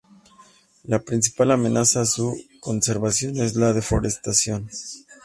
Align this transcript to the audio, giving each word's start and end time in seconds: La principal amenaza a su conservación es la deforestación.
La 0.85 0.97
principal 0.97 1.51
amenaza 1.51 2.01
a 2.01 2.05
su 2.05 2.35
conservación 2.59 3.37
es 3.39 3.55
la 3.55 3.71
deforestación. 3.71 4.67